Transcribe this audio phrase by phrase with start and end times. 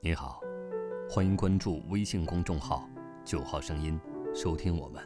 [0.00, 0.40] 你好，
[1.10, 2.88] 欢迎关注微信公众号
[3.26, 3.98] “九号声音”，
[4.32, 5.02] 收听我们。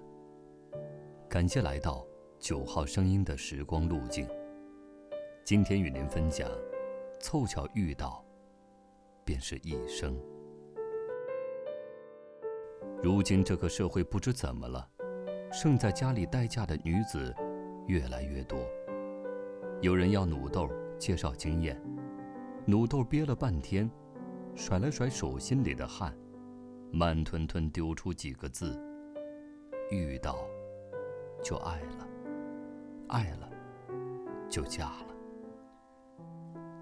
[1.30, 2.06] 感谢来到
[2.38, 4.28] “九号声音”的时光路径。
[5.44, 6.46] 今天与您分享：
[7.18, 8.22] 凑巧遇到，
[9.24, 10.14] 便是一生。
[13.02, 14.86] 如今这个社会不知怎么了，
[15.50, 17.34] 剩在家里待嫁的女子
[17.86, 18.58] 越来越多。
[19.80, 20.68] 有人要努豆
[20.98, 21.80] 介绍经验，
[22.66, 23.90] 努豆憋了半天。
[24.54, 26.14] 甩了甩手心里的汗，
[26.90, 28.78] 慢吞吞丢出几个字
[29.90, 30.46] ：“遇到，
[31.42, 32.06] 就爱了；
[33.08, 33.48] 爱了，
[34.48, 35.06] 就嫁了。”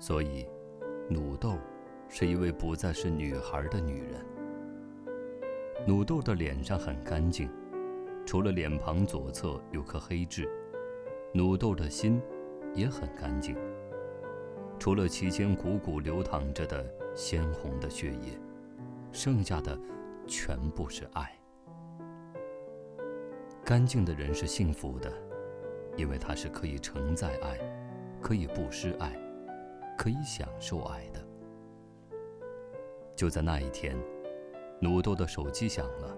[0.01, 0.47] 所以，
[1.09, 1.56] 努豆
[2.09, 4.25] 是一位不再是女孩的女人。
[5.87, 7.48] 努豆的脸上很干净，
[8.27, 10.48] 除了脸庞左侧有颗黑痣，
[11.33, 12.20] 努豆的心
[12.75, 13.56] 也很干净。
[14.78, 16.84] 除了其间汩汩流淌着的
[17.21, 18.41] 鲜红的血液，
[19.13, 19.79] 剩下的
[20.27, 21.31] 全部是爱。
[23.63, 25.13] 干净的人是幸福的，
[25.98, 27.59] 因为他是可以承载爱，
[28.23, 29.15] 可以不失爱，
[29.98, 31.23] 可以享受爱的。
[33.15, 33.95] 就在那一天，
[34.81, 36.17] 努豆的手机响了，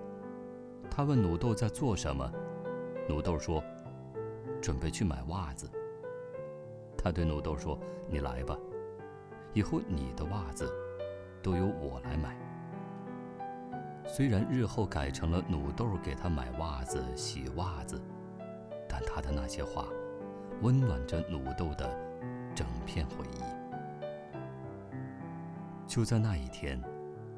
[0.88, 2.32] 他问努豆在做什么，
[3.08, 3.60] 努豆说
[4.62, 5.68] ：“准备去买袜子。”
[6.96, 7.76] 他对努豆说
[8.08, 8.56] ：“你来吧，
[9.52, 10.72] 以后你的袜子
[11.42, 12.36] 都由我来买。”
[14.06, 18.00] 虽然日后改成了努豆给他买袜子、洗袜子，
[18.88, 19.86] 但他的那些话，
[20.60, 21.88] 温暖着努豆的
[22.54, 23.42] 整片回忆。
[25.86, 26.80] 就在那一天，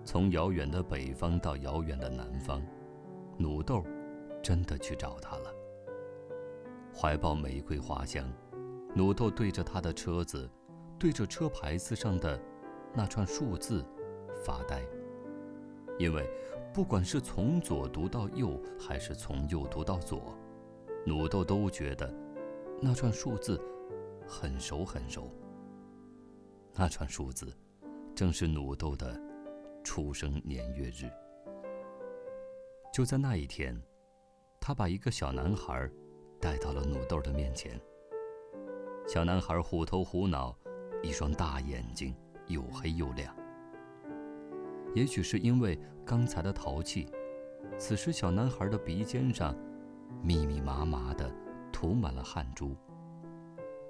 [0.04, 2.62] 从遥远的北方到遥远的南方，
[3.36, 3.84] 努豆
[4.42, 5.50] 真的去找他了，
[6.96, 8.26] 怀抱玫瑰花香。
[8.94, 10.48] 努豆对着他的车子，
[10.98, 12.40] 对着车牌子上的
[12.92, 13.84] 那串数字
[14.44, 14.82] 发呆，
[15.98, 16.28] 因为
[16.72, 20.36] 不管是从左读到右，还是从右读到左，
[21.06, 22.12] 努豆都觉得
[22.80, 23.60] 那串数字
[24.28, 25.30] 很熟很熟。
[26.74, 27.56] 那串数字
[28.14, 29.18] 正是努豆的
[29.82, 31.10] 出生年月日。
[32.92, 33.80] 就在那一天，
[34.60, 35.90] 他把一个小男孩
[36.40, 37.80] 带到了努豆的面前。
[39.06, 40.56] 小男孩虎头虎脑，
[41.02, 42.14] 一双大眼睛
[42.48, 43.34] 又黑又亮。
[44.94, 47.08] 也许是因为刚才的淘气，
[47.76, 49.54] 此时小男孩的鼻尖上
[50.22, 51.30] 密密麻麻的
[51.72, 52.76] 涂满了汗珠。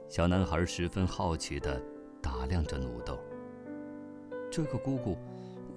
[0.09, 1.81] 小男孩十分好奇地
[2.23, 3.19] 打量着努豆。
[4.51, 5.17] 这个姑姑，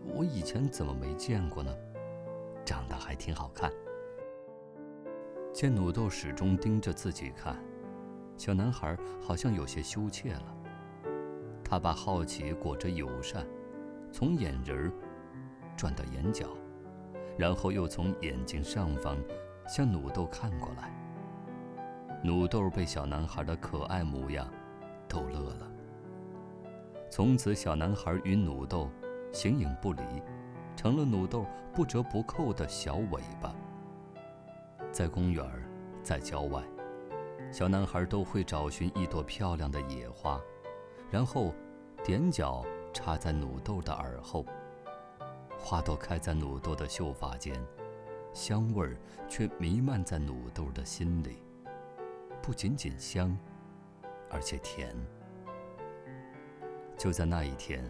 [0.06, 1.76] 我以前怎么没见过呢？
[2.64, 3.72] 长得还挺好看。
[5.54, 7.58] 见努豆始终盯着自己看。
[8.38, 10.56] 小男孩好像有些羞怯了，
[11.64, 13.48] 他把好奇裹着友善，
[14.12, 14.94] 从眼仁儿
[15.78, 16.48] 转到眼角，
[17.38, 19.16] 然后又从眼睛上方
[19.66, 20.92] 向努豆看过来。
[22.24, 24.52] 努豆被小男孩的可爱模样
[25.08, 25.72] 逗乐了。
[27.10, 28.90] 从此，小男孩与努豆
[29.32, 30.02] 形影不离，
[30.76, 33.56] 成了努豆不折不扣的小尾巴。
[34.92, 35.46] 在公园
[36.04, 36.62] 在郊外。
[37.50, 40.38] 小男孩都会找寻一朵漂亮的野花，
[41.10, 41.54] 然后
[42.04, 44.46] 踮脚插在努豆的耳后。
[45.70, 47.54] 花朵开在努豆的秀发间，
[48.32, 48.98] 香味儿
[49.28, 51.44] 却弥漫在努豆的心里。
[52.42, 53.38] 不仅仅香，
[54.30, 54.96] 而且甜。
[56.98, 57.84] 就在那一天，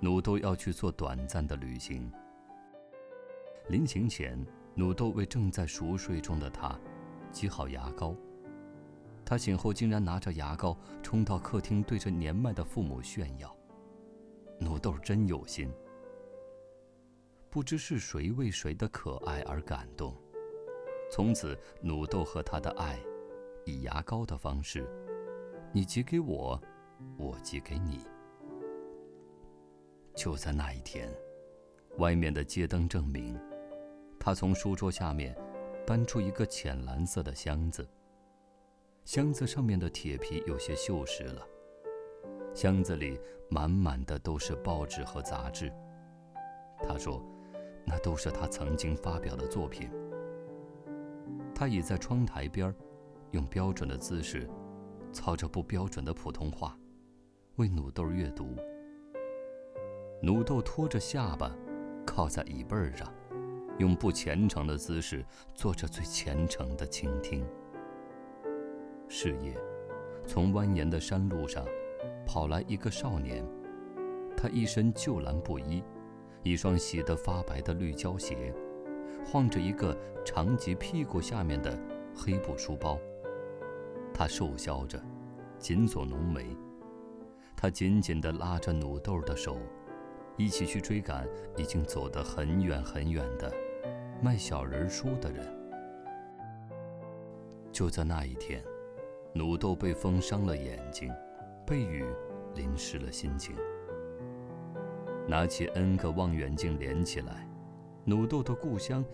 [0.00, 2.10] 努豆要去做短暂的旅行。
[3.68, 6.76] 临行前，努豆为正在熟睡中的他
[7.30, 8.12] 挤好牙膏。
[9.24, 13.56] 他醒后竟然拿着牙膏冲到客厅，对着年迈的父母炫耀。
[14.58, 15.72] 努豆真有心。
[17.54, 20.12] 不知是谁为谁的可爱而感动，
[21.08, 22.98] 从此努豆和他的爱，
[23.64, 24.84] 以牙膏的方式，
[25.72, 26.60] 你寄给我，
[27.16, 28.00] 我寄给你。
[30.16, 31.08] 就在那一天，
[31.98, 33.40] 外面的街灯证明，
[34.18, 35.32] 他从书桌下面
[35.86, 37.88] 搬出一个浅蓝色的箱子。
[39.04, 41.46] 箱子上面的铁皮有些锈蚀了，
[42.52, 43.16] 箱子里
[43.48, 45.72] 满满的都是报纸和杂志。
[46.82, 47.24] 他说
[47.94, 49.88] ：“那都是他曾经发表的作品。”
[51.54, 52.74] 他倚在窗台边，
[53.30, 54.50] 用标准的姿势，
[55.12, 56.76] 操着不标准的普通话，
[57.54, 58.56] 为努豆阅读。
[60.20, 61.56] 努豆托着下巴，
[62.04, 63.08] 靠在椅背上，
[63.78, 65.24] 用不虔诚的姿势
[65.54, 67.46] 做着最虔诚的倾听。
[69.08, 69.56] 是夜，
[70.26, 71.64] 从蜿蜒的山路上
[72.26, 73.46] 跑来一个少年，
[74.36, 75.84] 他一身旧蓝布衣，
[76.44, 78.54] 一双洗得发白的绿胶鞋，
[79.24, 79.96] 晃着一个
[80.26, 81.76] 长及屁股下面的
[82.14, 82.98] 黑布书包。
[84.12, 85.02] 他瘦削着，
[85.58, 86.54] 紧锁浓眉。
[87.56, 89.56] 他紧紧地拉着努豆的手，
[90.36, 91.26] 一起去追赶
[91.56, 93.50] 已经走得很远很远的
[94.20, 95.50] 卖小人书的人。
[97.72, 98.62] 就在那一天，
[99.32, 101.10] 努豆被风伤了眼睛，
[101.66, 102.04] 被雨
[102.54, 103.56] 淋湿了心情。
[105.26, 107.48] 拿起 N 个望远镜连起来，
[108.04, 109.04] 努豆的故乡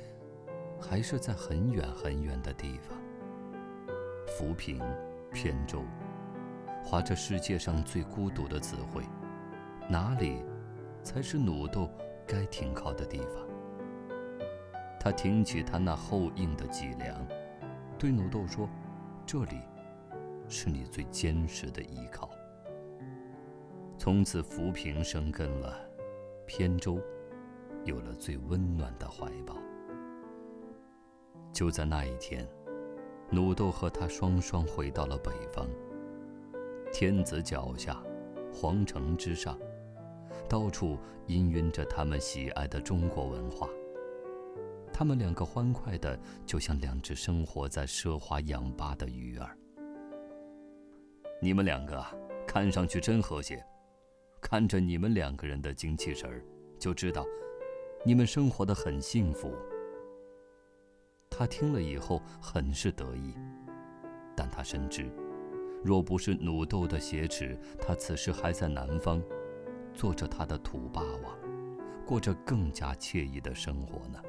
[0.81, 2.99] 还是在很远很远的地方。
[4.27, 4.81] 浮萍，
[5.33, 5.83] 扁舟，
[6.85, 9.05] 划着世界上最孤独的词汇，
[9.89, 10.43] 哪里
[11.05, 11.89] 才是努豆
[12.27, 13.47] 该停靠的地方？
[14.99, 17.27] 他挺起他那厚硬的脊梁。
[17.99, 18.69] 对努豆说
[19.25, 19.61] ：“这里，
[20.49, 22.31] 是你最坚实的依靠。
[23.99, 25.79] 从此浮萍生根了，
[26.53, 27.01] 扁舟
[27.85, 29.57] 有了最温暖的怀抱。
[31.53, 32.45] 就在那一天，
[33.31, 35.69] 努豆和他双双回到了北方。
[36.93, 38.03] 天子脚下，
[38.53, 39.57] 皇城之上，
[40.49, 40.99] 到处
[41.29, 43.69] 氤氲着他们喜爱的中国文化。”
[44.93, 49.57] 他们两个欢快的，就像两只生活在奢华氧吧的鱼儿。
[51.41, 52.05] 你们两个
[52.45, 53.65] 看上去真和谐，
[54.41, 56.43] 看着你们两个人的精气神儿，
[56.79, 57.25] 就知道
[58.05, 59.53] 你们生活的很幸福。
[61.29, 63.35] 他听了以后很是得意，
[64.37, 65.11] 但他深知，
[65.85, 69.23] 若不是努豆的挟持，他此时还在南方，
[69.95, 71.39] 做着他的土霸王，
[72.07, 74.21] 过着更加惬意的生活呢。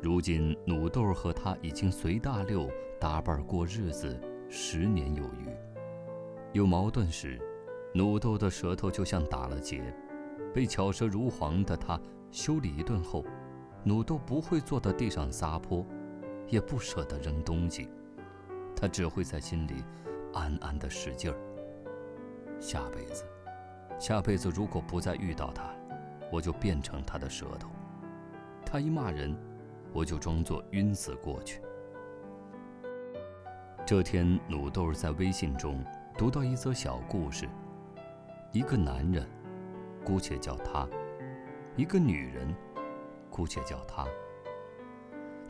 [0.00, 2.70] 如今，努豆和他已经随大溜
[3.00, 4.18] 搭伴过日子
[4.48, 5.48] 十年有余。
[6.52, 7.38] 有矛盾时，
[7.94, 9.82] 努豆的舌头就像打了结，
[10.54, 12.00] 被巧舌如簧的他
[12.30, 13.24] 修理一顿后，
[13.84, 15.86] 努豆不会坐在地上撒泼，
[16.46, 17.88] 也不舍得扔东西，
[18.76, 19.84] 他只会在心里
[20.34, 21.36] 暗暗的使劲儿。
[22.60, 23.24] 下辈子，
[23.98, 25.74] 下辈子如果不再遇到他，
[26.30, 27.68] 我就变成他的舌头。
[28.64, 29.36] 他一骂人。
[29.94, 31.62] 我就装作晕死过去。
[33.86, 35.82] 这天，努豆在微信中
[36.16, 37.48] 读到一则小故事：
[38.50, 39.28] 一个男人，
[40.02, 40.88] 姑且叫他；
[41.76, 42.54] 一个女人，
[43.30, 44.06] 姑且叫她。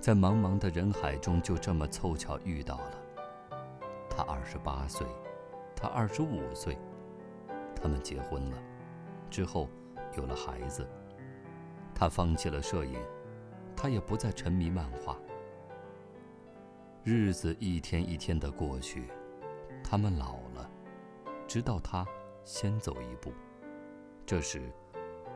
[0.00, 3.02] 在茫茫的人海中，就这么凑巧遇到了。
[4.10, 5.06] 他二十八岁，
[5.76, 6.76] 他二十五岁，
[7.74, 8.58] 他们结婚了，
[9.30, 9.68] 之后
[10.16, 10.84] 有了孩子。
[11.94, 12.98] 他放弃了摄影。
[13.80, 15.16] 他也不再沉迷漫画。
[17.04, 19.04] 日子一天一天的过去，
[19.84, 20.68] 他们老了，
[21.46, 22.04] 直到他
[22.48, 23.30] 先走一步。
[24.24, 24.72] 这时，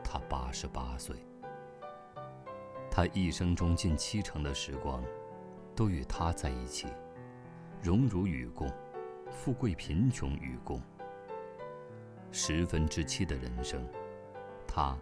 [0.03, 1.15] 他八十八岁。
[2.89, 5.03] 他一生中近七成的时光，
[5.75, 6.87] 都与他在一起，
[7.83, 8.67] 荣辱与共，
[9.29, 10.81] 富贵贫穷与共。
[12.31, 13.87] 十分之七的人生，
[14.67, 14.97] 他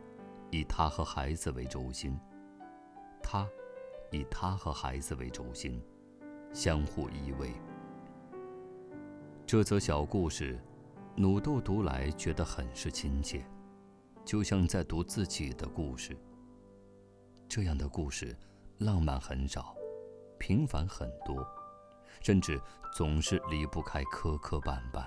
[0.50, 2.20] 以他和孩子为轴心。
[3.24, 3.48] 他
[4.12, 5.82] 以他和孩子为轴心，
[6.52, 7.54] 相互依偎。
[9.46, 10.60] 这则小故事，
[11.16, 13.46] 努豆读来觉得很是亲切，
[14.24, 16.18] 就像在读自己的故事。
[17.50, 18.36] 这样的故事，
[18.80, 19.76] 浪漫很少，
[20.40, 21.46] 平凡很多，
[22.22, 22.60] 甚至
[22.96, 25.06] 总是离不开磕磕绊绊。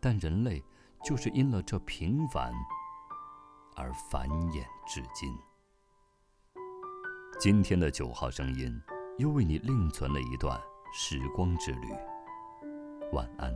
[0.00, 0.64] 但人类
[1.04, 2.52] 就是因了这平凡，
[3.76, 5.30] 而繁衍至今。
[7.38, 8.80] 今天的九号声音，
[9.18, 10.58] 又为你另存了一段
[10.92, 11.88] 时光之旅。
[13.12, 13.54] 晚安。